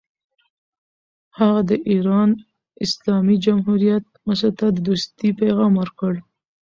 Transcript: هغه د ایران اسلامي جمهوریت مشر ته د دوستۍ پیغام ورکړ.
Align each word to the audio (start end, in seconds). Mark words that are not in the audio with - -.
هغه 1.39 1.61
د 1.69 1.71
ایران 1.89 2.29
اسلامي 2.85 3.35
جمهوریت 3.45 4.05
مشر 4.27 4.51
ته 4.59 4.65
د 4.71 4.77
دوستۍ 4.87 5.29
پیغام 5.41 5.71
ورکړ. 5.77 6.13